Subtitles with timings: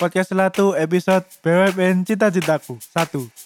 [0.00, 2.80] Podcast Selatu episode BWN Cita-Citaku.
[2.80, 3.39] 1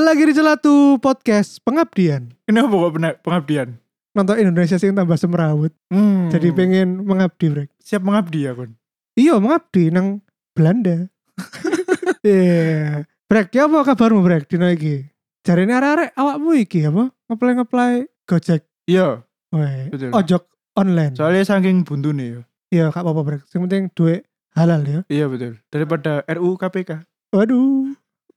[0.00, 2.32] lagi di Celatu Podcast Pengabdian.
[2.48, 3.76] Kenapa kok pengabdian?
[4.16, 5.72] Nonton Indonesia sing tambah semrawut.
[5.92, 6.32] Hmm.
[6.32, 7.68] Jadi pengen mengabdi, Brek.
[7.76, 8.72] siap mengabdi ya kon
[9.12, 10.24] Iya, mengabdi nang
[10.56, 11.08] Belanda.
[12.22, 13.02] Iya.
[13.26, 15.02] Brek, ya apa kabarmu, Brek, dino iki?
[15.42, 17.10] Jarine arek-arek awakmu iki apa?
[17.26, 18.62] Ngeplay-ngeplay Gojek.
[18.86, 20.14] Iya Weh, Betul.
[20.14, 20.42] ojok
[20.78, 21.18] online.
[21.18, 22.40] soalnya saking buntu nih ya
[22.72, 23.42] Iya, gak apa-apa, Brek.
[23.50, 24.20] Yang penting duit
[24.54, 25.00] halal ya.
[25.10, 27.02] Iya betul Daripada RUU KPK
[27.34, 27.90] Waduh,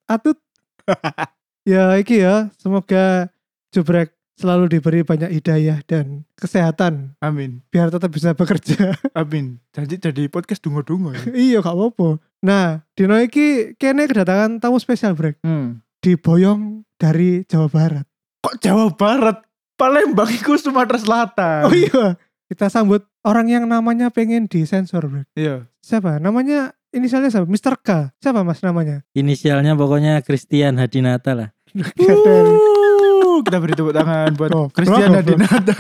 [0.10, 0.42] atut.
[1.66, 2.54] ya, iki ya.
[2.62, 3.34] Semoga
[3.74, 8.92] Jubrek selalu diberi banyak hidayah dan kesehatan Amin biar tetap bisa bekerja.
[9.20, 11.24] Amin Jadi jadi podcast dungo-dungo ya
[11.56, 12.20] iya, gak apa-apa.
[12.44, 15.40] Nah, dino iki kene kedatangan tamu spesial Brek.
[15.42, 15.82] hmm.
[16.04, 18.06] Diboyong dari Jawa Barat.
[18.46, 19.42] Kok Jawa Barat?
[19.76, 22.16] Palembang itu Sumatera Selatan Oh iya,
[22.48, 25.28] kita sambut orang yang namanya pengen disensor Brek.
[25.36, 26.18] Iya Siapa?
[26.18, 27.46] Namanya inisialnya siapa?
[27.46, 27.78] Mr.
[27.78, 28.10] K.
[28.18, 29.06] Siapa Mas namanya?
[29.14, 31.50] Inisialnya pokoknya Christian Hadinata lah.
[31.76, 31.92] Gak.
[32.00, 35.12] Wuh, Kita beri tepuk tangan buat Oh, Christian.
[35.12, 35.76] Adinata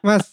[0.00, 0.32] Mas,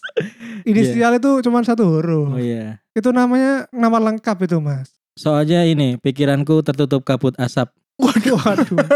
[0.64, 2.32] inisial itu cuma satu huruf.
[2.32, 2.80] Oh iya.
[2.96, 4.88] Itu namanya nama lengkap itu Mas.
[5.14, 7.68] Soalnya ini pikiranku tertutup kabut asap.
[8.00, 8.80] Waduh, waduh.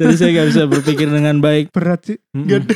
[0.00, 1.68] Jadi saya nggak bisa berpikir dengan baik.
[1.68, 2.16] Berat sih.
[2.32, 2.74] Gak ada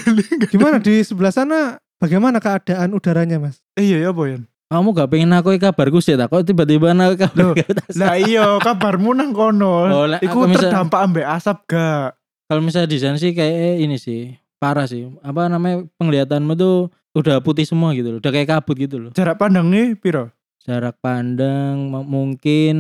[0.53, 1.81] Gimana di sebelah sana?
[1.97, 3.65] Bagaimana keadaan udaranya, Mas?
[3.75, 6.29] Eh, Iya ya Boyan Kamu gak pengen aku kabarku sih tak?
[6.29, 7.57] Kok tiba-tiba nak Loh, kabar?
[7.97, 9.89] Lah iya kabarmu nang kono.
[9.89, 12.21] Oh, lek Iku aku misal- terdampak ambek asap gak?
[12.49, 15.09] Kalau misalnya di sana sih kayak ini sih parah sih.
[15.25, 18.19] Apa namanya penglihatanmu tuh udah putih semua gitu loh.
[18.21, 19.11] Udah kayak kabut gitu loh.
[19.17, 20.29] Jarak pandangnya piro?
[20.61, 22.77] Jarak pandang mungkin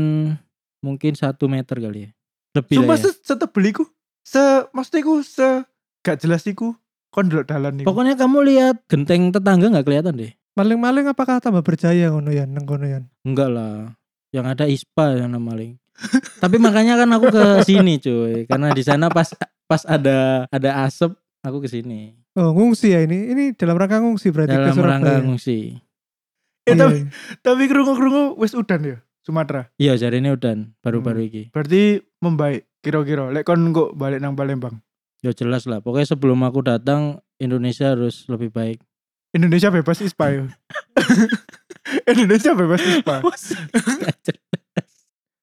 [0.85, 2.11] mungkin satu meter kali ya.
[2.53, 3.05] Lebih Sumpah lah ya.
[3.09, 3.85] se setebel iku.
[4.21, 4.41] Se
[4.77, 5.49] maksudnya iku se
[6.05, 6.77] gak jelas iku.
[7.09, 7.89] Kon delok dalan iku.
[7.89, 10.33] Pokoknya kamu lihat genteng tetangga nggak kelihatan deh.
[10.59, 13.07] Maling-maling apakah tambah berjaya ngono yan, nang kono yan?
[13.23, 13.95] Enggak lah.
[14.35, 15.79] Yang ada ISPA yang nama maling.
[16.43, 19.31] Tapi makanya kan aku ke sini cuy, karena di sana pas
[19.65, 22.19] pas ada ada asap aku ke sini.
[22.35, 23.31] Oh, ngungsi ya ini.
[23.31, 24.93] Ini dalam rangka ngungsi berarti ke Dalam Surabaya.
[24.95, 25.59] rangka ngungsi.
[25.69, 25.79] Eh,
[26.69, 27.07] Iya, tapi, iya.
[27.41, 29.73] tapi kerungu-kerungu wis udan ya Sumatera.
[29.75, 31.29] Iya, jari ini udan baru-baru Hmm.
[31.29, 31.43] iki.
[31.51, 31.83] Berarti
[32.21, 33.31] membaik kira-kira.
[33.31, 34.79] Lek kon kok balik nang Palembang.
[35.19, 35.81] Ya jelas lah.
[35.81, 38.79] Pokoknya sebelum aku datang Indonesia harus lebih baik.
[39.39, 40.45] Indonesia bebas ispa ya.
[42.13, 43.23] Indonesia bebas ispa.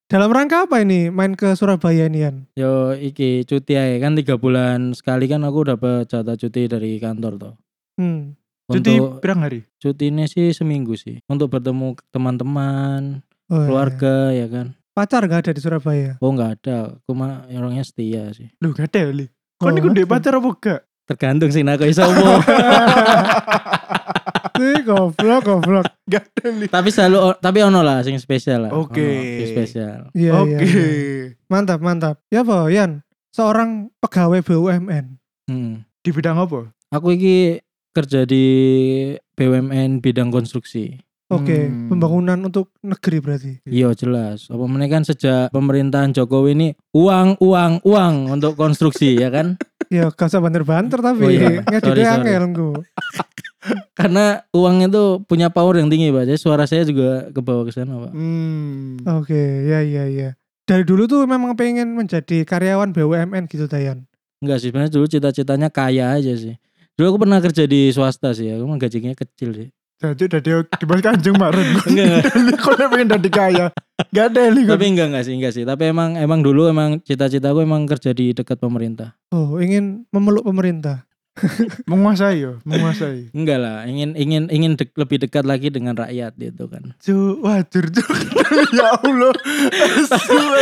[0.05, 2.35] Dalam rangka apa ini main ke Surabaya ini yan?
[2.53, 7.33] Yo iki cuti aja kan tiga bulan sekali kan aku dapat jatah cuti dari kantor
[7.35, 7.53] toh.
[7.97, 8.37] Hmm.
[8.65, 9.65] Cuti Untuk berang hari?
[9.77, 13.65] cuti ini sih seminggu sih untuk bertemu teman-teman, Oh, iya.
[13.69, 14.67] keluarga ya kan.
[14.91, 16.17] Pacar gak ada di Surabaya?
[16.17, 18.49] Oh nggak ada, aku mah orangnya setia sih.
[18.57, 19.29] Lu gak ada li.
[19.61, 20.11] Kon Oh, ndek ada.
[20.11, 20.81] pacar apa gak?
[21.05, 22.41] Tergantung sih nak iso omong.
[24.55, 25.85] Ih, goblok, goblok.
[26.07, 26.65] Gak ada li.
[26.71, 28.71] tapi selalu tapi ono lah sing spesial lah.
[28.71, 29.03] Oke.
[29.03, 29.99] Ono sing spesial.
[30.15, 30.63] Iya, Oke.
[30.63, 31.25] iya, iya.
[31.51, 32.15] Mantap, mantap.
[32.31, 33.03] Ya apa, Yan?
[33.35, 35.05] Seorang pegawai BUMN.
[35.51, 35.83] Hmm.
[35.99, 36.71] Di bidang apa?
[36.95, 37.59] Aku iki
[37.91, 38.45] kerja di
[39.35, 41.03] BUMN bidang konstruksi.
[41.25, 41.89] Oke, Hmm.
[41.89, 43.53] pembangunan untuk negeri berarti.
[43.65, 44.45] Iya jelas.
[44.47, 49.57] Apa kan sejak pemerintahan Jokowi ini uang uang uang untuk konstruksi ya kan?
[49.95, 52.69] Ya, gak usah banter-banter tapi Oh iya, ngeditnya angel engko.
[53.97, 56.27] Karena uang itu punya power yang tinggi pak.
[56.27, 58.11] Jadi suara saya juga ke bawah ke sana pak.
[58.11, 58.99] Hmm.
[59.07, 60.29] Oke, ya ya ya.
[60.65, 64.03] Dari dulu tuh memang pengen menjadi karyawan BUMN gitu Dayan.
[64.41, 66.59] Enggak sih sebenarnya dulu cita-citanya kaya aja sih.
[66.97, 68.51] Dulu aku pernah kerja di swasta sih.
[68.51, 69.69] Mah gajinya kecil sih.
[69.95, 71.67] Jadi udah dia di bawah kanjeng marun.
[71.89, 72.27] Enggak.
[72.63, 73.65] Kok dia pengen jadi kaya?
[74.11, 74.67] Gak ada li.
[74.67, 75.63] Tapi enggak enggak sih enggak sih.
[75.63, 79.15] Tapi emang emang dulu emang cita-citaku emang kerja di dekat pemerintah.
[79.31, 81.07] Oh, ingin memeluk pemerintah.
[81.91, 83.35] menguasai yo, menguasai.
[83.35, 86.95] Enggak lah, ingin ingin ingin dek- lebih dekat lagi dengan rakyat gitu kan.
[86.95, 88.03] Cu, wajar cu.
[88.71, 89.35] ya Allah.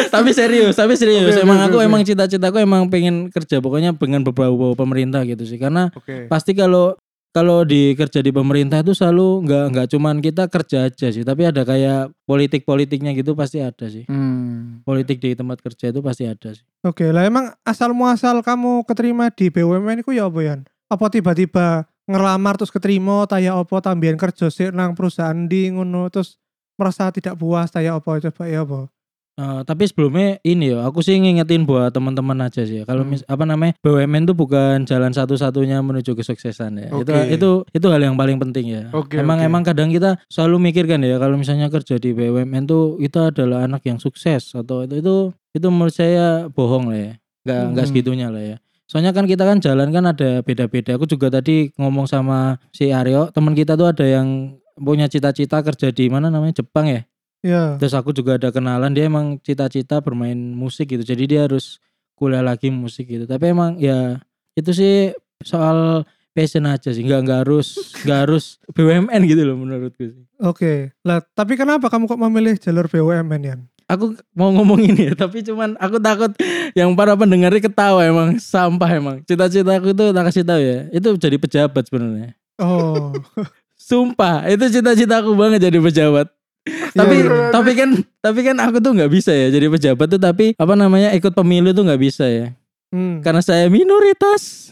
[0.09, 1.37] tapi serius, tapi serius.
[1.37, 1.85] Oke, emang oke, aku oke.
[1.85, 5.61] emang cita-citaku emang pengen kerja pokoknya dengan beberapa pemerintah gitu sih.
[5.61, 6.25] Karena Oke.
[6.25, 6.97] pasti kalau
[7.33, 11.49] kalau di kerja di pemerintah itu selalu nggak nggak cuman kita kerja aja sih, tapi
[11.49, 14.05] ada kayak politik-politiknya gitu pasti ada sih.
[14.05, 14.85] Hmm.
[14.85, 16.61] Politik di tempat kerja itu pasti ada sih.
[16.85, 20.59] Oke, lah emang asal muasal kamu keterima di BUMN itu ya apa Yan?
[20.93, 26.37] Apa tiba-tiba ngelamar terus keterima taya apa tambahan kerja sih nang perusahaan di ngono terus
[26.77, 28.92] merasa tidak puas taya apa coba ya apa?
[29.33, 32.81] Eh, tapi sebelumnya ini ya, aku sih ngingetin buat teman-teman aja sih.
[32.81, 32.83] ya.
[32.85, 33.17] Kalau Hmm.
[33.17, 36.87] apa namanya BUMN itu bukan jalan satu-satunya menuju kesuksesan ya.
[36.93, 37.33] Itu Oke.
[37.33, 38.83] itu itu hal yang paling penting ya.
[38.93, 39.47] Oke, emang oke.
[39.49, 43.81] emang kadang kita selalu mikirkan ya kalau misalnya kerja di BUMN tuh kita adalah anak
[43.83, 45.15] yang sukses atau itu itu
[45.51, 47.13] itu menurut saya bohong lah ya.
[47.43, 47.89] Nggak nggak Hmm.
[47.89, 48.57] segitunya lah ya.
[48.85, 50.93] Soalnya kan kita kan jalan kan ada beda-beda.
[50.93, 55.89] Aku juga tadi ngomong sama si Aryo, teman kita tuh ada yang punya cita-cita kerja
[55.89, 57.01] di mana namanya Jepang ya.
[57.43, 57.75] Ya.
[57.75, 61.03] Terus aku juga ada kenalan dia emang cita-cita bermain musik gitu.
[61.03, 61.83] Jadi dia harus
[62.15, 63.27] kuliah lagi musik gitu.
[63.27, 64.23] Tapi emang ya
[64.55, 65.11] itu sih
[65.43, 67.03] soal passion aja sih.
[67.03, 70.23] Nggak nggak harus nggak harus BUMN gitu loh menurutku sih.
[70.39, 70.95] Oke.
[71.03, 73.61] Lah, tapi kenapa kamu kok memilih jalur BUMN Yan?
[73.91, 76.31] Aku mau ngomong ini ya, tapi cuman aku takut
[76.71, 79.17] yang para pendengarnya ketawa emang sampah emang.
[79.27, 80.79] Cita-cita aku tuh tak kasih tahu ya.
[80.95, 82.31] Itu jadi pejabat sebenarnya.
[82.63, 83.11] Oh.
[83.75, 86.31] Sumpah, itu cita-cita aku banget jadi pejabat.
[86.99, 87.49] tapi Iya, iya.
[87.51, 87.89] tapi kan
[88.23, 91.75] tapi kan aku tuh nggak bisa ya jadi pejabat tuh tapi apa namanya ikut pemilu
[91.75, 92.47] tuh nggak bisa ya.
[92.93, 93.25] Hmm.
[93.25, 94.69] karena saya minoritas.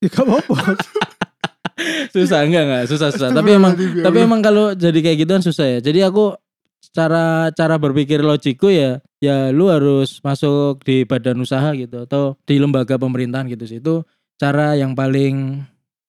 [0.00, 0.80] Ya gak apa-apa.
[2.16, 3.30] susah enggak enggak susah susah.
[3.36, 5.78] Tapi emang tapi emang kalau jadi kayak gitu kan susah ya.
[5.84, 6.34] Jadi aku
[6.96, 12.56] cara cara berpikir logikku ya ya lu harus masuk di badan usaha gitu atau di
[12.58, 13.78] lembaga pemerintahan gitu sih.
[13.78, 14.08] Itu
[14.40, 15.62] cara yang paling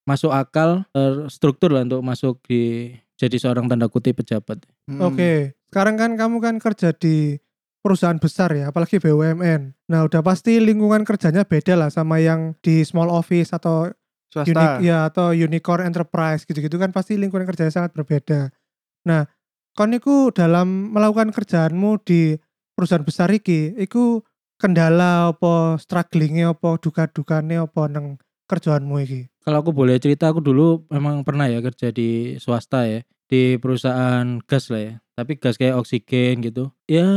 [0.07, 0.87] masuk akal
[1.27, 4.99] struktur lah untuk masuk di jadi seorang tanda kutip pejabat Hmm.
[4.99, 5.55] Oke.
[5.71, 7.39] Sekarang kan kamu kan kerja di
[7.83, 9.75] perusahaan besar ya, apalagi BUMN.
[9.91, 13.91] Nah, udah pasti lingkungan kerjanya beda lah sama yang di small office atau
[14.31, 14.49] Swasta.
[14.49, 18.55] unique ya atau unicorn enterprise gitu-gitu kan pasti lingkungan kerjanya sangat berbeda.
[19.03, 19.27] Nah,
[19.75, 22.39] kon niku dalam melakukan kerjaanmu di
[22.73, 24.23] perusahaan besar iki, iku
[24.57, 28.17] kendala apa strugglingnya apa duka-dukanya apa neng
[28.47, 29.21] kerjaanmu iki?
[29.43, 34.39] Kalau aku boleh cerita, aku dulu memang pernah ya kerja di swasta ya, di perusahaan
[34.45, 34.93] gas lah ya.
[35.13, 36.73] Tapi gas kayak oksigen gitu.
[36.89, 37.07] Ya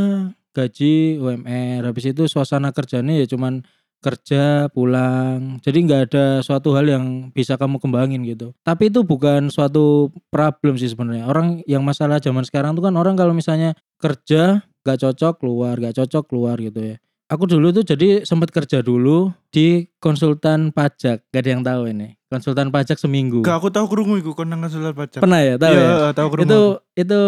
[0.57, 3.61] gaji UMR, habis itu suasana kerjanya ya cuman
[4.01, 5.59] kerja pulang.
[5.61, 7.05] Jadi nggak ada suatu hal yang
[7.35, 8.57] bisa kamu kembangin gitu.
[8.63, 11.27] Tapi itu bukan suatu problem sih sebenarnya.
[11.29, 15.97] Orang yang masalah zaman sekarang tuh kan orang kalau misalnya kerja nggak cocok keluar, nggak
[15.97, 16.97] cocok keluar gitu ya.
[17.27, 21.27] Aku dulu tuh jadi sempat kerja dulu di konsultan pajak.
[21.35, 22.15] Gak ada yang tahu ini.
[22.27, 23.47] Konsultan pajak seminggu.
[23.47, 25.23] Gak aku tahu kerungu iku kon nang konsulat pajak.
[25.23, 25.83] Pernah ya, tahu ya.
[25.83, 26.47] Iya, tahu kerungu.
[26.47, 26.61] Itu
[26.99, 27.21] itu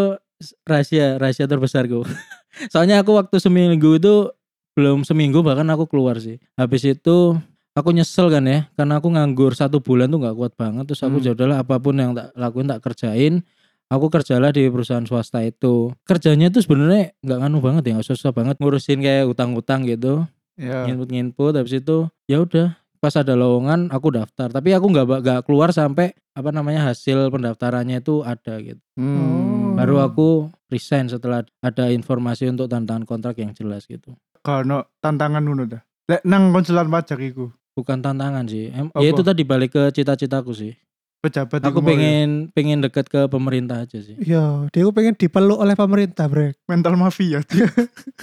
[0.64, 2.02] rahasia rahasia terbesarku.
[2.72, 4.30] Soalnya aku waktu seminggu itu
[4.74, 6.42] belum seminggu bahkan aku keluar sih.
[6.54, 7.38] Habis itu
[7.74, 11.22] aku nyesel kan ya karena aku nganggur satu bulan tuh nggak kuat banget terus aku
[11.22, 11.26] Hmm.
[11.26, 13.46] ya udahlah apa pun yang tak lakuin tak kerjain
[13.86, 18.34] aku kerjalah di perusahaan swasta itu kerjanya itu sebenarnya nggak nganu banget ya nggak susah
[18.34, 20.26] banget ngurusin kayak utang-utang gitu
[20.58, 20.90] Iya.
[20.90, 25.70] nginput-nginput habis itu ya udah pas ada lowongan aku daftar tapi aku nggak nggak keluar
[25.70, 29.74] sampai apa namanya hasil pendaftarannya itu ada gitu Hmm.
[29.74, 30.28] baru aku
[30.66, 35.82] resign setelah ada informasi untuk tanda tangan kontrak yang jelas gitu Kalau tantangan ngono dah.
[36.04, 37.50] Lek nang konsulat pajak iku.
[37.72, 38.98] bukan tantangan sih em, Apa?
[38.98, 40.74] ya itu tadi balik ke cita-citaku sih
[41.18, 41.90] Pejabat aku iku mau ya.
[41.92, 46.58] pengen pengen deket ke pemerintah aja sih Iya, dia pengen dipeluk oleh pemerintah, Brek.
[46.64, 47.42] mental mafia.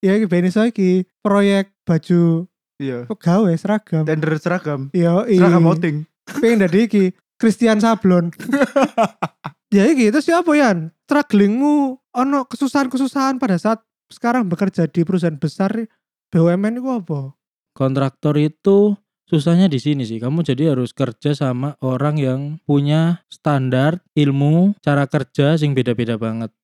[0.00, 2.44] Ya iki ben iso iki proyek baju
[2.78, 3.06] Iya.
[3.06, 4.02] pegawai seragam.
[4.02, 4.90] Tender seragam.
[4.90, 5.96] Iya, Seragam outing.
[6.42, 7.04] pengen dari iki
[7.38, 8.34] Christian Sablon.
[9.74, 10.90] ya iki terus ya apa Yan?
[11.06, 15.70] Strugglingmu ono kesusahan-kesusahan pada saat sekarang bekerja di perusahaan besar
[16.30, 17.34] BUMN itu apa?
[17.74, 18.94] kontraktor itu
[19.26, 20.22] susahnya di sini sih.
[20.22, 26.54] Kamu jadi harus kerja sama orang yang punya standar ilmu cara kerja sing beda-beda banget.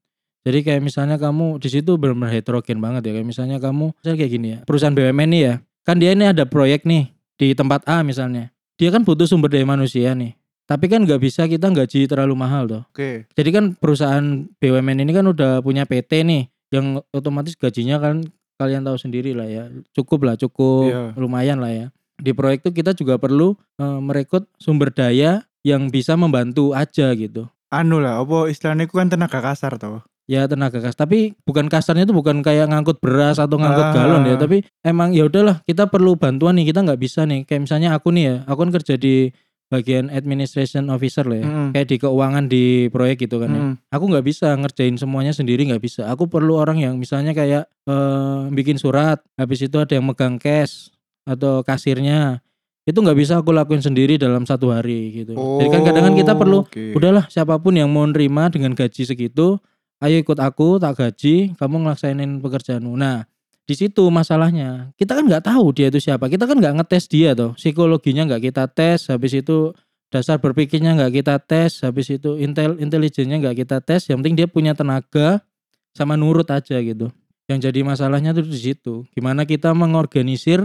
[0.46, 3.12] Jadi kayak misalnya kamu di situ benar-benar heterogen banget ya.
[3.18, 4.58] Kayak misalnya kamu misalnya kayak gini ya.
[4.64, 5.54] Perusahaan BUMN nih ya.
[5.84, 8.52] Kan dia ini ada proyek nih di tempat A misalnya.
[8.76, 10.36] Dia kan butuh sumber daya manusia nih.
[10.68, 12.82] Tapi kan nggak bisa kita gaji terlalu mahal tuh.
[12.94, 13.26] Oke.
[13.34, 18.22] Jadi kan perusahaan BUMN ini kan udah punya PT nih yang otomatis gajinya kan
[18.54, 19.66] kalian tahu sendiri lah ya.
[19.96, 21.02] Cukup lah, cukup Iya.
[21.18, 21.86] lumayan lah ya.
[22.20, 27.50] Di proyek itu kita juga perlu eh, merekrut sumber daya yang bisa membantu aja gitu.
[27.70, 30.02] Anu lah, apa istilahnya iku kan tenaga kasar tau.
[30.30, 33.94] Ya tenaga kas, tapi bukan kasarnya itu bukan kayak ngangkut beras atau ngangkut Ah.
[33.98, 37.42] galon ya, tapi emang ya udahlah kita perlu bantuan nih, kita nggak bisa nih.
[37.42, 39.34] Kayak misalnya aku nih ya, aku kan kerja di
[39.66, 41.68] bagian administration officer lah ya, Mm-mm.
[41.70, 43.62] kayak di keuangan di proyek gitu kan ya.
[43.62, 43.74] Mm.
[43.86, 48.40] aku nggak bisa ngerjain semuanya sendiri nggak bisa aku perlu orang yang misalnya kayak eh,
[48.50, 50.90] bikin surat habis itu ada yang megang cash
[51.22, 52.42] atau kasirnya
[52.82, 56.32] itu nggak bisa aku lakuin sendiri dalam satu hari gitu jadi kan kadang kan kita
[56.34, 56.90] perlu Oke.
[56.90, 59.62] udahlah siapa pun yang mau nerima dengan gaji segitu
[60.00, 63.28] ayo ikut aku tak gaji kamu ngelaksainin pekerjaanmu nah
[63.68, 67.36] di situ masalahnya kita kan nggak tahu dia itu siapa kita kan nggak ngetes dia
[67.38, 69.70] tuh psikologinya nggak kita tes habis itu
[70.10, 74.48] dasar berpikirnya nggak kita tes habis itu intel intelijennya nggak kita tes yang penting dia
[74.50, 75.46] punya tenaga
[75.94, 77.10] sama nurut aja gitu.
[77.50, 78.94] Yang jadi masalahnya tuh di situ.
[79.14, 80.62] Gimana kita mengorganisir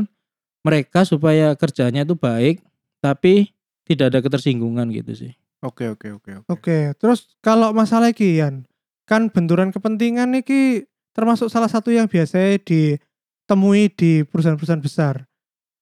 [0.62, 2.62] mereka supaya kerjanya itu baik
[3.02, 3.54] tapi
[3.86, 5.32] tidak ada ketersinggungan gitu sih.
[5.66, 6.50] Oke oke oke oke.
[6.50, 8.70] Oke, terus kalau masalah iki Yan,
[9.06, 10.86] kan benturan kepentingan iki
[11.16, 15.24] termasuk salah satu yang biasa ditemui di perusahaan-perusahaan besar.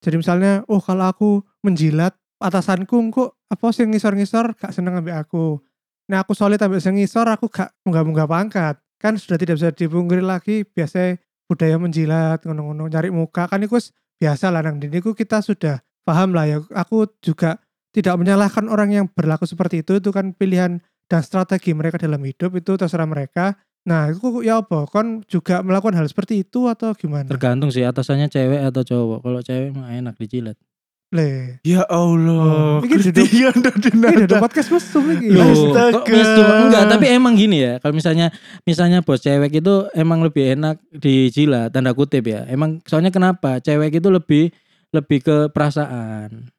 [0.03, 1.29] Jadi misalnya, oh kalau aku
[1.63, 2.11] menjilat
[2.43, 5.63] atasanku kok apa sih ngisor-ngisor gak seneng ambil aku.
[6.11, 8.75] Nah aku solid ambil ngisor aku gak munggah-munggah pangkat.
[8.99, 11.15] Kan sudah tidak bisa dipungkiri lagi biasa
[11.47, 13.79] budaya menjilat ngono-ngono nyari muka kan itu
[14.19, 16.57] biasa lah nang dini kita sudah paham lah ya.
[16.75, 17.63] Aku juga
[17.95, 22.53] tidak menyalahkan orang yang berlaku seperti itu itu kan pilihan dan strategi mereka dalam hidup
[22.53, 27.27] itu terserah mereka nah itu ya apa kon juga melakukan hal seperti itu atau gimana
[27.27, 29.19] Tergantung sih atasannya cewek atau cowok.
[29.19, 30.55] Kalau cewek mah enak dijilat.
[31.11, 32.79] le Ya Allah.
[32.79, 34.37] Oh, duduk- Christian dari ini ada nada.
[34.39, 36.09] podcast mesum kok Astaga.
[36.09, 36.45] mesum?
[36.63, 37.73] enggak, tapi emang gini ya.
[37.77, 38.31] Kalau misalnya
[38.63, 42.47] misalnya bos cewek itu emang lebih enak dijilat tanda kutip ya.
[42.47, 43.59] Emang soalnya kenapa?
[43.59, 44.49] Cewek itu lebih
[44.89, 46.52] lebih ke perasaan.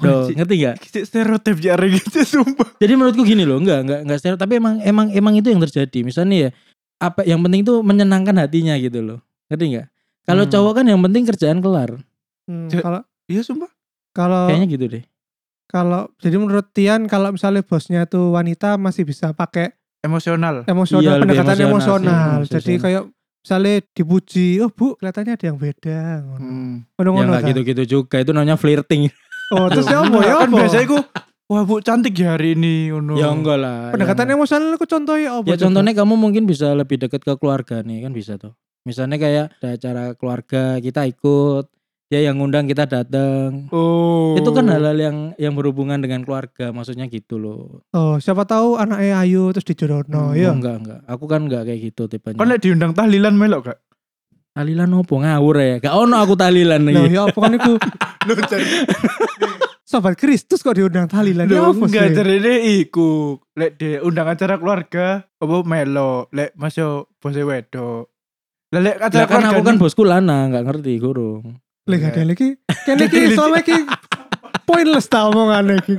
[0.00, 0.36] Anjing.
[0.36, 0.76] ngerti nggak?
[0.80, 2.68] Cik, stereotip ya gitu sumpah.
[2.76, 5.98] Jadi menurutku gini loh, enggak enggak enggak stereo, tapi emang emang emang itu yang terjadi.
[6.02, 6.50] Misalnya ya,
[6.98, 9.18] apa yang penting itu menyenangkan hatinya gitu loh.
[9.46, 9.86] Ngerti nggak?
[10.24, 10.52] Kalau Hmm.
[10.52, 11.90] cowok kan yang penting kerjaan kelar.
[12.44, 13.68] Hmm, kalau Iya sumpah.
[14.10, 15.04] kalau Kayaknya gitu deh.
[15.66, 20.62] kalau jadi menurut Tian kalau misalnya bosnya tuh wanita masih bisa pakai Emosional.
[20.64, 22.80] emosional Iya, pendekatan emosional emosional, sih, jadi emosional.
[22.80, 23.02] kayak
[23.38, 26.74] misalnya dipuji oh bu kelihatannya ada yang beda ngono Hmm.
[26.88, 27.48] ngono Ya ngono enggak ta?
[27.48, 28.16] gitu-gitu juga.
[28.16, 29.10] Itu namanya flirting.
[29.50, 30.98] Oh terus ya apa ya kan apa biasanya ku
[31.48, 33.16] wah bu cantik ya hari ini ngono.
[33.16, 33.88] Ya enggak lah.
[33.90, 34.32] pendekatan ya.
[34.34, 35.62] emosional aku contohnya apa Ya coba?
[35.64, 38.52] contohnya kamu mungkin bisa lebih dekat ke keluarga nih kan bisa tuh.
[38.84, 41.64] Misalnya kayak ada acara keluarga kita ikut,
[42.08, 43.68] dia yang ngundang kita datang.
[43.68, 44.32] Oh.
[44.32, 47.84] Itu kan hal-hal yang yang berhubungan dengan keluarga, maksudnya gitu loh.
[47.92, 51.00] oh siapa tahu anaknya Ayu terus dijodohno Hmm, ya enggak enggak.
[51.04, 52.36] Aku kan enggak kayak gitu tipenya.
[52.36, 53.78] Kan lek diundang tahlilan melok gak?
[54.58, 55.78] Tahlilan opo ngawur ya?
[55.78, 57.14] Gak ono aku tahlilan Loh, lagi.
[57.14, 57.72] ya apa kan iku
[58.26, 58.34] Lho
[59.88, 63.38] sobat Kristus kok diundang tahlilan ya lho enggak sih jarene iku.
[63.54, 68.10] Lek diundang acara keluarga apa melok lek masuk bose wedok.
[68.74, 71.62] Lah lek acara Lah kan aku kan keluarga bosku lanang, enggak ngerti gurung.
[71.86, 73.78] Lek ada lagi kene iki ini- soalnya iki
[74.68, 75.94] pointless ta omongan iki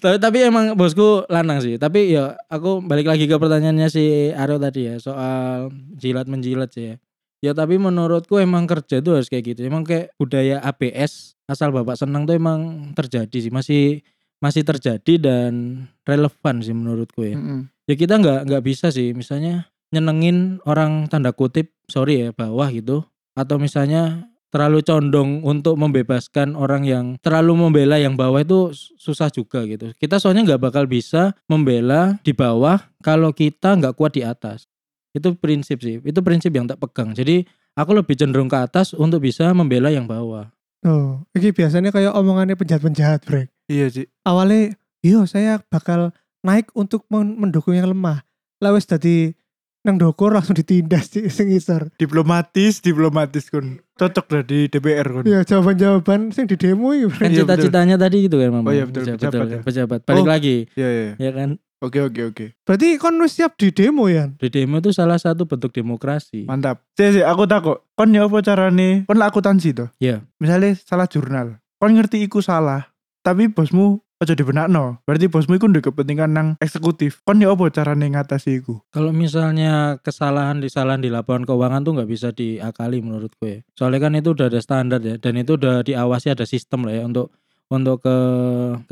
[0.00, 1.80] tapi, tapi emang bosku lanang sih.
[1.80, 6.84] Tapi ya aku balik lagi ke pertanyaannya si Aryo tadi ya soal jilat menjilat sih
[6.92, 6.96] ya.
[7.40, 9.60] Ya tapi menurutku emang kerja itu harus kayak gitu.
[9.64, 13.52] Emang kayak budaya ABS asal bapak senang tuh emang terjadi sih.
[13.52, 14.04] Masih
[14.40, 17.36] masih terjadi dan relevan sih menurutku ya.
[17.36, 17.68] Mm-mm.
[17.88, 23.02] Ya kita nggak nggak bisa sih misalnya nyenengin orang tanda kutip sorry ya bawah gitu
[23.34, 29.62] atau misalnya terlalu condong untuk membebaskan orang yang terlalu membela yang bawah itu susah juga
[29.64, 29.94] gitu.
[29.96, 34.66] Kita soalnya nggak bakal bisa membela di bawah kalau kita nggak kuat di atas.
[35.10, 35.98] Itu prinsip sih.
[36.02, 37.14] Itu prinsip yang tak pegang.
[37.14, 37.42] Jadi
[37.74, 40.50] aku lebih cenderung ke atas untuk bisa membela yang bawah.
[40.80, 44.06] oh iki biasanya kayak omongannya penjahat-penjahat brek Iya sih.
[44.24, 44.72] awalnya
[45.04, 46.08] yo saya bakal
[46.40, 48.24] naik untuk men- mendukung yang lemah
[48.58, 49.36] lah wis dadi
[49.80, 53.80] nang dokor langsung ditindas sih sing isor Diplomatis, diplomatis kun.
[53.94, 55.24] Cocok lah di DPR kun.
[55.24, 58.68] ya jawaban-jawaban sing di demo iki Kan Iya, cita-citanya tadi gitu kan Mama.
[58.68, 59.60] Oh iya, betul, Pejabat, pejabat kan, ya.
[59.64, 60.00] pejabat.
[60.04, 60.28] Balik Oh.
[60.28, 61.10] lagi Iya iya.
[61.16, 61.50] ya kan.
[61.80, 62.46] Oke oke oke.
[62.60, 66.44] berarti kon wis siap di demo ya Di demo itu salah satu bentuk demokrasi.
[66.44, 66.84] Mantap.
[66.92, 67.80] Sih sih aku takut.
[67.96, 69.08] Kon ya apa carane?
[69.08, 69.88] Kon lah akuntansi toh.
[69.96, 70.20] Iya.
[70.36, 71.56] Misalnya salah jurnal.
[71.80, 72.92] Kon ngerti iku salah.
[73.20, 75.00] Tapi bosmu aja dibenakno.
[75.08, 77.24] Berarti bosmu iku ndek kepentingan nang eksekutif.
[77.24, 78.84] Kon ya apa carane ngatasi iku?
[78.92, 83.58] Kalau misalnya kesalahan kesalahan di laporan keuangan tuh nggak bisa diakali menurutku ya.
[83.72, 87.02] Soalnya kan itu udah ada standar ya dan itu udah diawasi ada sistem lah ya
[87.08, 87.32] untuk
[87.72, 88.16] untuk ke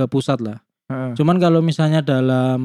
[0.00, 0.64] ke pusat lah.
[0.88, 2.60] Cuman kalau misalnya dalam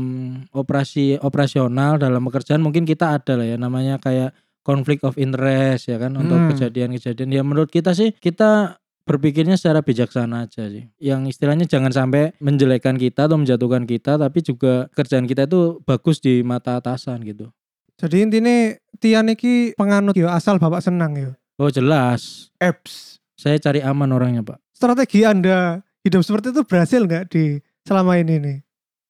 [0.56, 4.32] operasi operasional dalam pekerjaan mungkin kita ada lah ya namanya kayak
[4.64, 6.48] konflik of interest ya kan untuk Hmm.
[6.56, 10.88] kejadian-kejadian ya menurut kita sih kita berpikirnya secara bijaksana aja sih.
[11.00, 16.24] Yang istilahnya jangan sampai menjelekkan kita atau menjatuhkan kita tapi juga kerjaan kita itu bagus
[16.24, 17.52] di mata atasan gitu.
[17.94, 21.32] jadi intinya Tian iki penganut yo asal bapak senang yo
[21.62, 22.50] Oh jelas.
[22.58, 23.22] Apps.
[23.38, 24.58] Saya cari aman orangnya pak.
[24.74, 28.58] strategi anda hidup seperti itu berhasil nggak di selama ini nih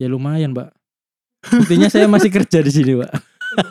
[0.01, 0.75] Ya lumayan pak.
[1.47, 3.12] Buktinya saya masih kerja di sini pak.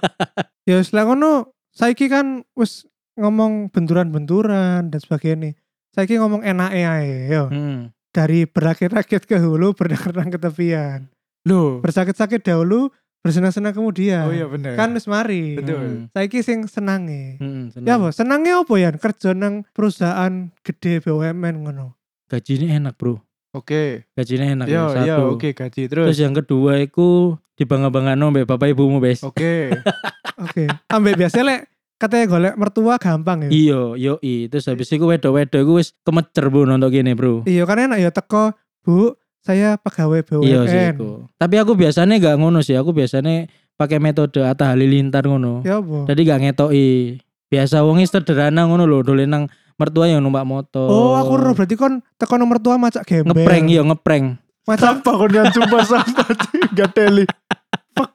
[0.70, 2.88] ya setelah ngono saiki kan wis
[3.20, 5.52] ngomong benturan-benturan dan sebagainya
[5.92, 7.92] saiki ngomong enak ae yo Hmm.
[8.10, 11.08] dari berakit-rakit ke hulu berenang ke tepian
[11.44, 11.78] Loh.
[11.78, 12.88] bersakit-sakit dahulu
[13.20, 14.74] bersenang-senang kemudian Oh iya bener.
[14.74, 16.10] kan wis mari Betul.
[16.10, 17.94] saiki sing senange Hmm, ya senang.
[17.94, 21.94] apa senangnya apa ya kerja nang perusahaan gede BUMN ngono
[22.26, 23.20] Gaji ini enak bro.
[23.52, 24.08] Oke.
[24.16, 25.22] gajinya enak ya, Yo, yo, satu.
[25.36, 26.18] oke gaji Terus terus.
[26.18, 29.20] yang kedua iku dibangga-banggakan mbek bapak ibumu, Bes.
[29.20, 29.68] Oke.
[30.42, 30.64] Oke.
[30.88, 31.68] Ambek biasa lek
[32.02, 33.50] katanya golek mertua gampang ya.
[33.54, 34.50] Iya, yo i.
[34.50, 37.46] Terus habis itu wedok-wedok iku wis kemecer Bu untuk gini, Bro.
[37.46, 40.42] Iya kan enak ya teko, Bu, saya pegawai BUMN.
[40.42, 41.30] Iya sih iku.
[41.38, 42.74] Tapi aku biasanya gak ngono sih.
[42.74, 43.46] Aku biasanya
[43.78, 45.62] pakai metode Atta Halilintar ngono.
[45.62, 46.10] Ya apa?
[46.10, 46.88] Jadi gak ngetoki.
[47.46, 49.44] Biasa wongi sederhana ngono lho, dolen nang
[49.76, 50.88] mertua yang numpak motor.
[50.88, 53.34] Oh, aku ro berarti kon teko nomor tua macak gembel.
[53.34, 54.24] ngeprank iya ngeprank.
[54.62, 56.26] Macak Sampah kon yang sumpah sampah
[56.78, 57.26] gak teli.
[57.92, 58.14] Fuck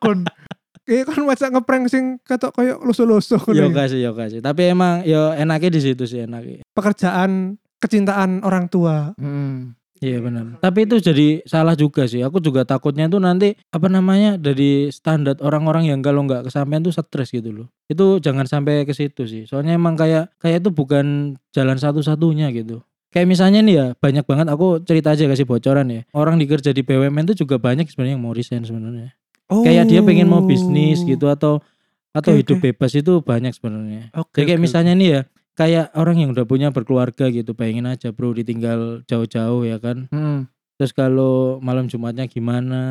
[0.87, 3.75] eh kon macak ngeprank sing ketok koyo lusuh-lusuh Yo ya.
[3.75, 4.39] kasih yo kasih.
[4.39, 6.63] Tapi emang yo enaknya di situ sih enaknya.
[6.71, 9.11] Pekerjaan kecintaan orang tua.
[9.19, 9.75] Hmm.
[9.97, 10.61] Iya benar.
[10.61, 12.21] Tapi itu jadi salah juga sih.
[12.21, 16.93] Aku juga takutnya tuh nanti apa namanya dari standar orang-orang yang kalau nggak kesampaian tuh
[16.93, 17.67] stres gitu loh.
[17.89, 19.43] Itu jangan sampai ke situ sih.
[19.49, 22.85] Soalnya emang kayak kayak itu bukan jalan satu-satunya gitu.
[23.09, 26.01] Kayak misalnya nih ya banyak banget aku cerita aja kasih bocoran ya.
[26.13, 29.17] Orang dikerja di BUMN tuh juga banyak sebenarnya yang mau resign sebenarnya.
[29.47, 29.63] Oh.
[29.63, 31.63] Kayak dia pengen mau bisnis gitu atau
[32.11, 32.65] atau Oke, hidup oke.
[32.73, 34.09] bebas itu banyak sebenarnya.
[34.17, 34.41] Oke.
[34.41, 34.65] Jadi kayak oke.
[34.65, 35.21] misalnya nih ya,
[35.53, 40.09] kayak orang yang udah punya berkeluarga gitu, bayangin aja bro ditinggal jauh-jauh ya kan.
[40.09, 40.49] Hmm.
[40.77, 42.81] Terus kalau malam Jumatnya gimana,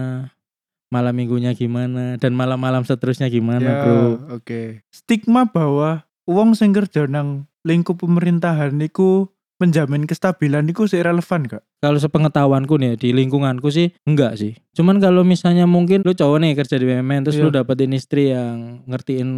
[0.91, 4.03] malam minggunya gimana, dan malam-malam seterusnya gimana Ya, bro.
[4.39, 4.81] oke.
[4.95, 11.63] Stigma bahwa uang sing kerja nang lingkup pemerintahan niku menjamin kestabilan niku sih relevan gak?
[11.79, 14.53] Kalau sepengetahuanku nih di lingkunganku sih enggak sih.
[14.73, 17.57] Cuman kalau misalnya mungkin lu cowok nih kerja di BUMN terus lu Iya.
[17.57, 19.29] dapetin istri yang ngertiin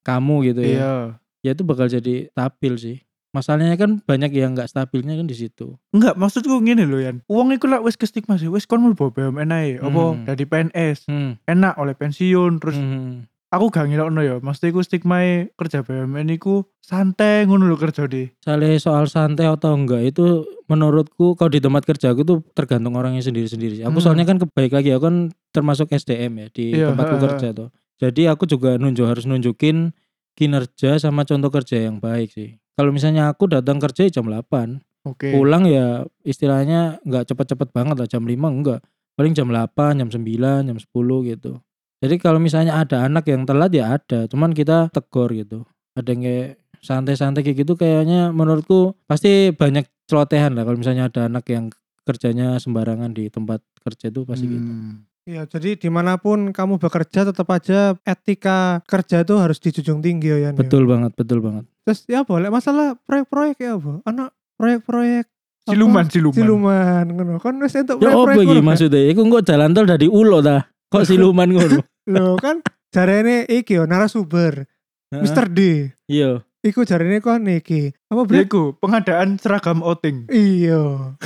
[0.00, 0.70] kamu gitu ya.
[0.70, 0.92] Iya.
[1.40, 2.96] Ya itu bakal jadi stabil sih.
[3.28, 5.76] Masalahnya kan banyak yang enggak stabilnya kan di situ.
[5.90, 7.20] Enggak, maksudku gini loh Yan.
[7.26, 8.48] Uang iku lah wis ke stigma sih.
[8.48, 9.76] Wis kon mlebu BUMN ae.
[9.76, 10.24] Apa Hmm.
[10.24, 11.06] dari PNS.
[11.06, 11.36] Hmm.
[11.44, 13.28] Enak oleh pensiun terus hmm.
[13.48, 14.36] Aku gak ngilokno ya.
[14.38, 15.18] Maksudnya iku stigma
[15.56, 18.28] kerja BUMN iku santai ngono lho kerja di.
[18.40, 23.20] Soalnya soal santai atau enggak itu menurutku kalau di tempat kerja aku tuh tergantung orangnya
[23.20, 23.84] sendiri-sendiri.
[23.84, 24.04] Aku Hmm.
[24.04, 25.16] soalnya kan kebaik lagi aku kan
[25.50, 27.24] termasuk SDM ya di Iya, tempatku ha, ha.
[27.32, 27.68] kerja tuh.
[27.98, 29.90] Jadi aku juga nunjuk harus nunjukin
[30.34, 32.60] kinerja sama contoh kerja yang baik sih.
[32.78, 35.34] Kalau misalnya aku datang kerja ya jam 8, Oke.
[35.34, 38.80] pulang ya istilahnya nggak cepet-cepet banget lah jam 5 enggak.
[39.18, 41.58] Paling jam 8, jam 9, jam 10 gitu.
[41.98, 45.66] Jadi kalau misalnya ada anak yang telat ya ada, cuman kita tegur gitu.
[45.98, 51.26] Ada yang kayak santai-santai kayak gitu kayaknya menurutku pasti banyak celotehan lah kalau misalnya ada
[51.26, 51.74] anak yang
[52.06, 54.62] kerjanya sembarangan di tempat kerja itu pasti gitu.
[54.62, 55.04] Hmm.
[55.28, 60.32] Iya, jadi di mana pun kamu bekerja tetap aja etika kerja itu harus dijunjung tinggi
[60.32, 60.38] ya.
[60.48, 60.50] Ya.
[60.56, 61.68] Betul banget, betul banget.
[61.84, 64.00] Terus ya boleh masalah proyek-proyek ya apa?
[64.08, 65.72] Anak proyek-proyek apa?
[65.76, 66.38] Siluman, siluman.
[66.40, 67.32] Siluman ngono.
[67.44, 68.68] Kon wis entuk Ya apa proyek-proyek iki ngono, kan?
[68.72, 69.00] maksudnya?
[69.12, 70.58] Iku kok jalan tol dari ulo ta?
[70.88, 71.84] Kok siluman ngono?
[72.12, 74.64] Lho kan jarene iki yo narasumber.
[75.08, 75.48] Mr.
[75.48, 75.92] D.
[76.04, 76.40] Iya.
[76.60, 77.92] Iku jarene kon iki.
[78.08, 78.36] Apa bro?
[78.36, 80.28] Ya iku pengadaan seragam outing.
[80.28, 81.16] Iya.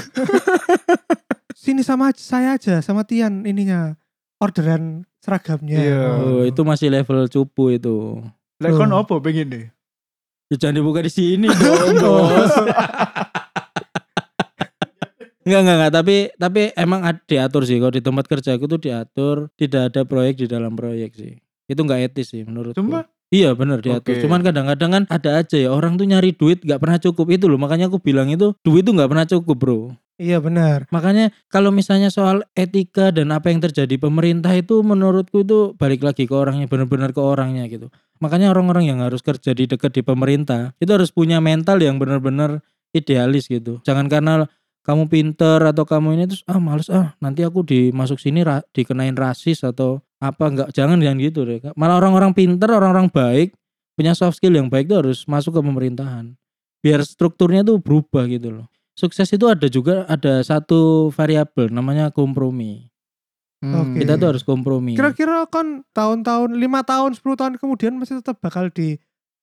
[1.63, 3.95] Sini sama saya aja sama Tian ininya
[4.43, 5.79] orderan seragamnya.
[5.79, 6.03] Iya.
[6.19, 8.19] Oh, itu masih level cupu itu.
[8.59, 9.03] Lek kon Oh.
[9.03, 9.67] opo pengen deh?
[10.51, 12.53] Ya jangan dibuka di sini dong, bos.
[15.43, 18.81] Enggak, enggak, enggak, tapi tapi emang ad- diatur sih kalau di tempat kerja aku tuh
[18.81, 21.35] diatur, tidak ada proyek di dalam proyek sih.
[21.67, 22.79] Itu enggak etis sih menurutku.
[22.79, 24.13] Cuma Iya benar diatur.
[24.13, 24.21] Oke.
[24.21, 27.57] Cuman kadang-kadang kan ada aja ya orang tuh nyari duit nggak pernah cukup itu loh.
[27.57, 29.81] Makanya aku bilang itu duit tuh nggak pernah cukup bro.
[30.21, 30.85] Iya benar.
[30.93, 36.29] Makanya kalau misalnya soal etika dan apa yang terjadi pemerintah itu menurutku itu balik lagi
[36.29, 37.89] ke orangnya benar-benar ke orangnya gitu.
[38.21, 42.61] Makanya orang-orang yang harus kerja di dekat di pemerintah itu harus punya mental yang benar-benar
[42.93, 43.81] idealis gitu.
[43.89, 44.45] Jangan karena
[44.83, 49.15] kamu pinter atau kamu ini terus ah males ah nanti aku dimasuk sini ra- dikenain
[49.15, 51.59] rasis atau apa enggak jangan jangan gitu deh.
[51.75, 53.55] Malah orang-orang pinter, orang-orang baik
[53.95, 56.35] punya soft skill yang baik itu harus masuk ke pemerintahan.
[56.83, 62.89] Biar strukturnya tuh berubah gitu loh sukses itu ada juga ada satu variabel namanya kompromi.
[63.63, 64.03] Oke.
[64.03, 64.99] Kita tuh harus kompromi.
[64.99, 68.99] Kira-kira kon tahun-tahun lima tahun 10 tahun kemudian masih tetap bakal di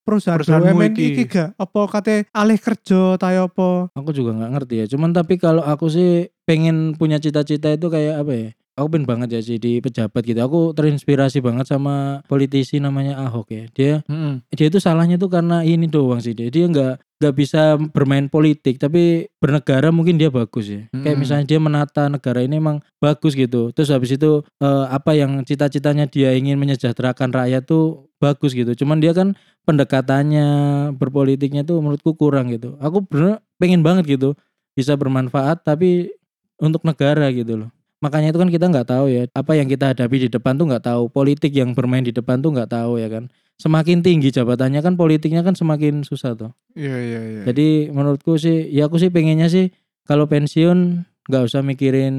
[0.10, 1.06] perusahaan Perusahaanmu BUMN iki.
[1.14, 1.50] iki gak?
[1.54, 3.94] Apa kate alih kerja tayo apa?
[3.94, 4.86] Aku juga nggak ngerti ya.
[4.90, 8.50] Cuman tapi kalau aku sih pengen punya cita-cita itu kayak apa ya?
[8.80, 10.40] Aku pengen banget ya sih di pejabat gitu.
[10.40, 13.64] Aku terinspirasi banget sama politisi namanya Ahok ya.
[13.76, 14.48] Dia Mm-mm.
[14.50, 16.48] dia itu salahnya tuh karena ini doang sih dia.
[16.48, 20.88] Dia nggak nggak bisa bermain politik tapi bernegara mungkin dia bagus ya.
[20.96, 21.22] Kayak Mm.
[21.22, 23.76] misalnya dia menata negara ini emang bagus gitu.
[23.76, 28.72] Terus habis itu eh, apa yang cita-citanya dia ingin menyejahterakan rakyat tuh bagus gitu.
[28.72, 29.36] Cuman dia kan
[29.68, 30.48] pendekatannya
[30.96, 32.80] berpolitiknya tuh menurutku kurang gitu.
[32.80, 34.40] Aku bener pengen banget gitu
[34.72, 36.16] bisa bermanfaat tapi
[36.60, 37.70] untuk negara gitu loh.
[38.00, 40.88] Makanya itu kan kita nggak tahu ya apa yang kita hadapi di depan tuh nggak
[40.88, 43.28] tahu politik yang bermain di depan tuh nggak tahu ya kan.
[43.60, 46.56] Semakin tinggi jabatannya kan politiknya kan semakin susah tuh.
[46.80, 47.42] Iya iya iya.
[47.52, 49.76] Jadi menurutku sih ya aku sih pengennya sih
[50.08, 52.16] kalau pensiun nggak usah mikirin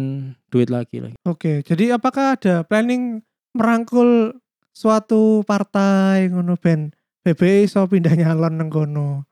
[0.53, 1.17] duit lagi lagi.
[1.25, 3.25] Oke, jadi apakah ada planning
[3.57, 4.39] merangkul
[4.71, 6.95] suatu partai ngono ben
[7.27, 9.25] BBI iso pindah nyalon nang kono.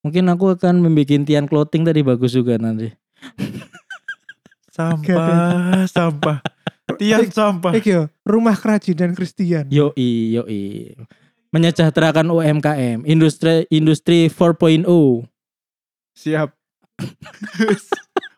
[0.00, 2.88] Mungkin aku akan membuat tian clothing tadi bagus juga nanti.
[4.80, 6.36] Sampah, sampah.
[6.96, 7.72] Tian sampah.
[7.76, 9.68] Iki yo, rumah kerajinan Kristen.
[9.70, 10.96] Yoi, yoi.
[11.50, 14.86] Menyejahterakan UMKM, industri industri 4.0.
[16.14, 16.48] Siap.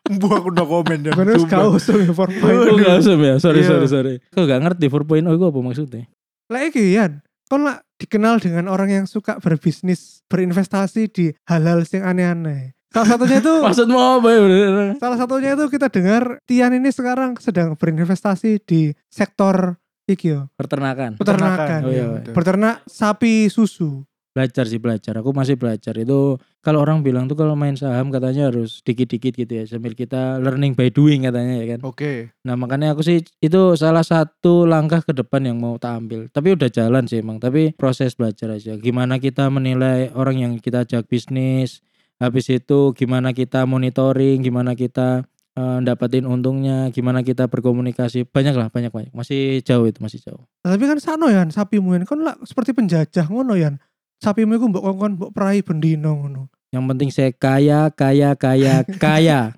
[0.03, 1.11] Bu aku udah komen ya.
[1.15, 3.35] Bener gak usah ya for Oh, gak usah ya.
[3.39, 3.69] Sorry, Iya.
[3.71, 4.13] sorry, sorry.
[4.35, 6.03] Kok gak ngerti 4.0 itu apa maksudnya?
[6.51, 12.03] Lah iki Yan, kon lah dikenal dengan orang yang suka berbisnis, berinvestasi di hal-hal yang
[12.03, 12.75] aneh-aneh.
[12.93, 14.39] Salah satunya itu Maksudmu apa ya?
[14.39, 14.87] bener?
[14.95, 21.17] salah satunya itu kita dengar Tian ini sekarang sedang berinvestasi di sektor iki yo, Peternakan.
[21.17, 21.79] peternakan.
[21.81, 22.07] Oh, iya, ya.
[22.13, 22.33] betul.
[22.35, 24.03] Peternak sapi susu.
[24.29, 25.13] Belajar sih belajar.
[25.15, 25.93] Aku masih belajar.
[25.93, 29.63] Itu kalau orang bilang tuh kalau main saham katanya harus dikit-dikit gitu ya.
[29.63, 31.79] Sambil kita learning by doing katanya ya kan.
[31.85, 32.33] Oke.
[32.41, 36.25] Nah makanya aku sih itu salah satu langkah ke depan yang mau tak ambil.
[36.27, 37.37] Tapi udah jalan sih emang.
[37.37, 38.73] Tapi proses belajar aja.
[38.75, 41.85] Gimana kita menilai orang yang kita ajak bisnis.
[42.23, 44.39] Habis itu gimana kita monitoring.
[44.39, 45.27] Gimana kita
[45.59, 46.87] eh, dapatin untungnya.
[46.95, 48.23] Gimana kita berkomunikasi.
[48.31, 49.11] Banyak lah banyak banyak.
[49.11, 50.47] Masih jauh itu masih jauh.
[50.63, 53.75] Tapi kan sano Yan, sapimu Yan kon lah seperti penjajah ngono Yan.
[54.23, 56.47] Sapimu iku mbok kongkon mbok perai bendino ngono.
[56.71, 59.53] Yang penting saya kaya kaya kaya kaya.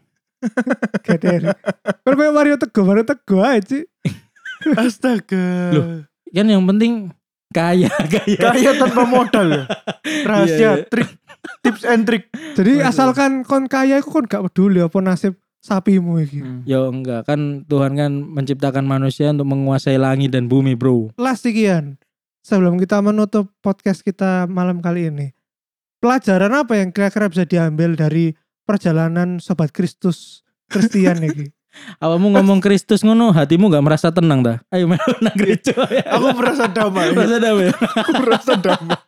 [1.06, 3.80] Kon kayak Mario Teguh, Mario Teguh aja.
[4.78, 5.47] Astaga.
[5.73, 5.86] Loh.
[6.36, 7.15] Kan yang penting
[7.56, 8.39] kaya kaya.
[8.52, 9.63] Kaya tanpa modal ya.
[10.28, 10.86] Rahasia, Iya, iya.
[10.86, 11.10] trik,
[11.63, 12.28] tips and trick.
[12.54, 12.89] Jadi Waduh.
[12.91, 16.44] asalkan kon kaya iku kon gak peduli apa nasib sapimu iki.
[16.68, 21.15] Ya enggak kan Tuhan kan menciptakan manusia untuk menguasai langit dan bumi bro.
[21.15, 21.96] Last iki Yan.
[22.44, 25.34] Sebelum kita menutup podcast kita malam kali ini.
[25.98, 31.50] Pelajaran apa yang kira-kira bisa diambil dari perjalanan sobat Kristus Kristian iki?
[31.99, 34.57] Awamu ngomong Kristus ngono hatimu nggak merasa tenang dah.
[34.69, 35.75] Ayo melu nang gereja.
[36.11, 37.11] Aku merasa damai.
[37.15, 37.67] merasa damai.
[38.01, 38.99] Aku merasa damai.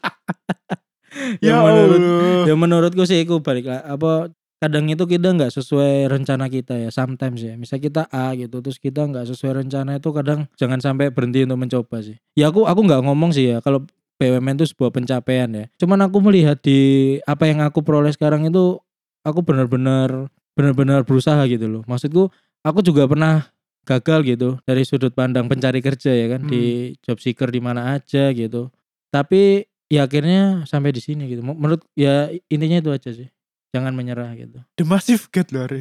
[1.41, 2.45] Ya ya menurut- Allah.
[2.45, 6.89] ya menurutku sih itu balik lah apa kadang itu kita nggak sesuai rencana kita ya
[6.89, 11.09] sometimes ya misal kita A gitu terus kita nggak sesuai rencana itu kadang jangan sampai
[11.09, 13.85] berhenti untuk mencoba sih ya aku aku nggak ngomong sih ya kalau
[14.17, 16.77] BUMN itu sebuah pencapaian ya cuman aku melihat di
[17.25, 18.77] apa yang aku peroleh sekarang itu
[19.21, 22.29] aku benar-benar benar-benar berusaha gitu loh maksudku
[22.63, 23.49] aku juga pernah
[23.87, 28.35] gagal gitu dari sudut pandang pencari kerja ya kan di job seeker di mana aja
[28.35, 28.67] gitu.
[29.07, 31.41] Tapi ya akhirnya sampai di sini gitu.
[31.41, 33.31] Menurut ya intinya itu aja sih.
[33.71, 34.59] Jangan menyerah gitu.
[34.75, 35.67] The massive get loh.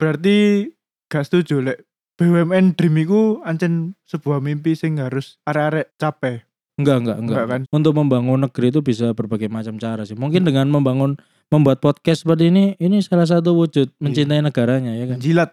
[0.00, 0.66] Berarti
[1.06, 1.78] gak setuju lek
[2.20, 6.49] BUMN Dream iku ancen sebuah mimpi sing harus arek-arek capek.
[6.80, 7.60] Enggak enggak enggak, Enggak kan?
[7.70, 11.14] untuk membangun negeri itu bisa berbagai macam cara sih mungkin dengan membangun
[11.48, 15.50] membuat podcast seperti ini ini salah satu wujud mencintai negaranya ya kan Menjilat.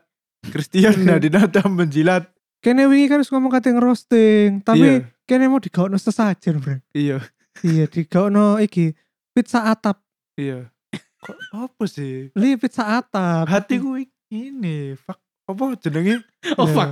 [0.47, 2.29] Christian Nadinata menjilat.
[2.57, 5.09] Kene wingi kan wis ngomong kate ngerosting, tapi Iya.
[5.25, 6.77] kene mau digaono sesajen, Bro.
[6.93, 7.21] Iya.
[7.61, 8.93] iya, digaono iki
[9.33, 9.97] pizza atap.
[10.37, 10.69] Iya.
[11.17, 12.29] Kok apa sih?
[12.33, 13.49] Li pizza atap.
[13.49, 13.97] Hatiku
[14.29, 16.15] ini fuck apa jenenge?
[16.59, 16.75] oh Iya.
[16.75, 16.91] fuck.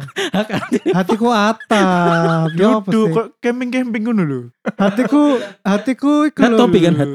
[0.95, 2.55] Hatiku atap.
[2.55, 3.11] Ya sih?
[3.11, 4.39] kok camping-camping ngono lho.
[4.79, 6.55] Hatiku hatiku iku lho.
[6.55, 7.09] topi kan, hat.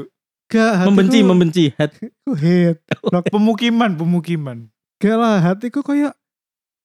[0.51, 2.83] Gak, hatiku, membenci membenci hat Hatiku hate.
[3.33, 4.57] Pemukiman, pemukiman.
[5.01, 6.13] Gak lah, hatiku koyo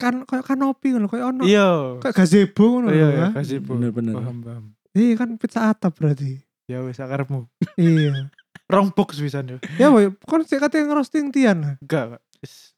[0.01, 1.45] kan koyo kanopi ngono, koyo ono.
[1.45, 2.01] Iya.
[2.01, 3.77] Kayak gazebo ngono Iya, iya, kasih bu.
[3.77, 4.17] Bener-bener.
[4.17, 4.65] Paham, paham.
[4.97, 6.41] Iya kan pizza atap berarti.
[6.65, 7.45] Ya wis akarmu.
[7.77, 8.33] iya.
[8.73, 9.61] Rong box bisa yo.
[9.77, 11.77] Ya boy, kon sik kate ngerosting Tian.
[11.85, 12.25] Enggak.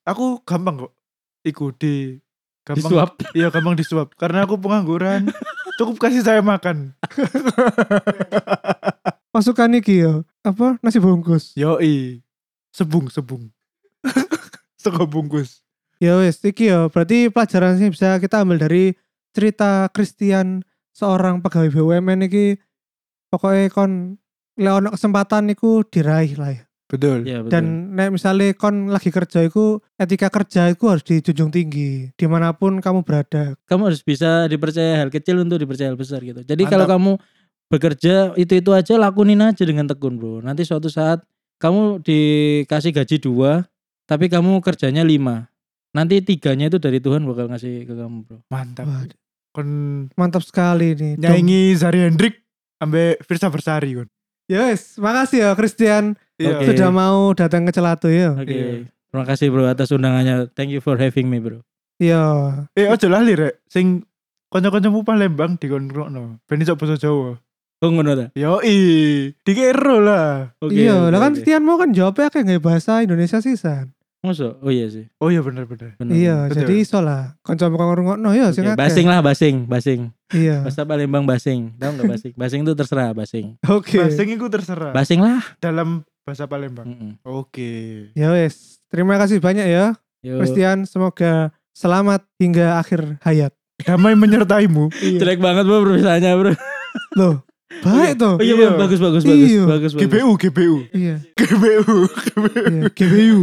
[0.05, 0.93] Aku gampang kok.
[1.49, 2.21] Iku di
[2.69, 2.85] gampang.
[2.85, 4.09] disuap Iya, gampang disuap.
[4.21, 5.33] Karena aku pengangguran.
[5.79, 6.93] Cukup kasih saya makan.
[9.35, 10.27] Masukan iki yo.
[10.43, 11.55] Apa nasi bungkus.
[11.55, 12.21] Yoi.
[12.75, 13.49] Sebung, sebung.
[14.83, 15.65] Sego bungkus.
[16.03, 16.91] Ya wes, iki yo.
[16.93, 18.99] Berarti pelajaran sih bisa kita ambil dari
[19.33, 22.59] cerita Christian seorang pegawai BUMN iki
[23.31, 24.19] pokoknya kon
[24.59, 26.68] lek ono kesempatan iku diraih lah ya.
[26.89, 27.29] Betul.
[27.29, 32.09] ya betul Dan nek misalnya kon lagi kerja iku etika kerja iku harus dijunjung tinggi
[32.17, 33.53] di mana pun kamu berada.
[33.69, 36.41] kamu harus bisa dipercaya hal kecil untuk dipercaya hal besar gitu.
[36.41, 36.73] Jadi Mantap.
[36.73, 37.11] kalau kamu
[37.69, 40.41] bekerja itu itu aja lakuin aja dengan tekun bro.
[40.41, 41.21] Nanti suatu saat
[41.61, 43.69] kamu dikasih gaji dua,
[44.09, 45.53] tapi kamu kerjanya lima.
[45.93, 48.39] Nanti tiganya itu dari Tuhan bakal ngasih ke kamu bro.
[48.49, 48.89] Mantap.
[48.89, 49.05] Wah,
[49.53, 49.69] Kon
[50.17, 51.21] mantap sekali nih.
[51.21, 52.45] Nyanyi Zari Hendrik
[52.81, 54.09] ambe Firsa Bersari kon.
[54.49, 56.55] Wes, makasih ya Christian Iya.
[56.55, 56.65] Oke.
[56.71, 58.33] sudah mau datang ke Celatu ya.
[58.39, 58.55] Oke.
[58.55, 58.67] Iya.
[59.11, 60.47] Terima kasih bro atas undangannya.
[60.55, 61.67] Thank you for having me bro.
[61.99, 62.23] Iya.
[62.79, 63.59] Eh ojo lali rek.
[63.67, 64.07] Sing
[64.55, 66.39] kanca-kancamu Palembang dikon ngrungokno.
[66.47, 67.43] Ben iso basa Jawa.
[67.79, 68.27] Oh ngono ta?
[68.35, 68.79] Yoi.
[69.43, 70.51] Dikero lah.
[70.59, 70.75] Oke.
[70.75, 71.43] iya, oke, lah kan oke.
[71.47, 73.95] Tian mau kan jawabnya kayak nggak bahasa Indonesia sisan.
[74.19, 74.59] Masa?
[74.59, 75.07] Oh iya sih.
[75.23, 75.95] Oh iya bener-bener.
[75.95, 76.11] Bener.
[76.11, 76.67] Iya, Betul.
[76.67, 77.39] jadi iso lah.
[77.47, 78.75] Kanca ngrungokno ya sing akeh.
[78.75, 80.11] basing lah basing, basing.
[80.35, 80.67] Iya.
[80.67, 81.79] Bahasa Palembang basing.
[81.79, 82.33] Tahu nggak basing?
[82.35, 83.47] Basing itu terserah basing.
[83.71, 83.95] Oke.
[83.95, 84.91] Basing itu terserah.
[84.91, 85.39] Basing lah.
[85.63, 86.85] Dalam bahasa Palembang.
[86.85, 87.11] Mm-mm.
[87.25, 87.71] Oke.
[88.13, 88.85] Ya wes.
[88.89, 90.37] Terima kasih banyak ya, Yo.
[90.37, 90.85] Christian.
[90.85, 93.57] Semoga selamat hingga akhir hayat.
[93.81, 94.93] Damai menyertaimu.
[95.21, 96.53] Jelek banget bro perusahaannya bro.
[97.17, 97.35] Loh,
[97.81, 98.37] baik tuh.
[98.37, 98.69] Oh iya, Iya.
[98.77, 99.65] bagus bagus bagus Iya.
[99.65, 100.03] bagus bagus.
[100.05, 100.77] GBU, GBU.
[100.93, 101.17] Iya.
[101.33, 101.97] GBU.
[102.69, 103.41] Iya, GBU.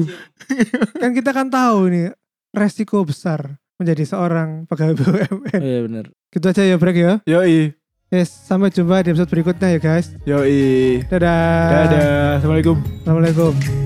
[1.01, 2.13] kan kita kan tahu ini
[2.51, 5.59] resiko besar menjadi seorang pegawai BUMN.
[5.59, 6.05] Oh, iya benar.
[6.29, 7.13] Gitu aja ya break ya.
[7.25, 7.73] Yoi.
[8.13, 10.13] Yes, sampai jumpa di episode berikutnya ya guys.
[10.29, 11.01] Yoi.
[11.09, 11.89] Dadah.
[11.89, 12.37] Dadah.
[12.37, 12.77] Assalamualaikum.
[13.01, 13.84] Assalamualaikum.